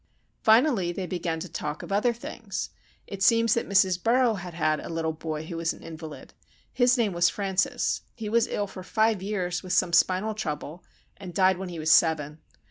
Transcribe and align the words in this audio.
Finally 0.41 0.91
they 0.91 1.05
began 1.05 1.39
to 1.39 1.47
talk 1.47 1.83
of 1.83 1.91
other 1.91 2.11
things. 2.11 2.71
It 3.05 3.21
seems 3.21 3.53
that 3.53 3.69
Mrs. 3.69 4.01
Burroughs 4.01 4.39
had 4.39 4.55
had 4.55 4.79
a 4.79 4.89
little 4.89 5.13
boy 5.13 5.45
who 5.45 5.57
was 5.57 5.73
an 5.73 5.83
invalid. 5.83 6.33
His 6.73 6.97
name 6.97 7.13
was 7.13 7.29
Francis. 7.29 8.01
He 8.15 8.27
was 8.27 8.47
ill 8.47 8.65
for 8.65 8.81
five 8.81 9.21
years 9.21 9.61
with 9.61 9.73
some 9.73 9.93
spinal 9.93 10.33
trouble, 10.33 10.83
and 11.17 11.35
died 11.35 11.59
when 11.59 11.69
he 11.69 11.77
was 11.77 11.91
seven. 11.91 12.39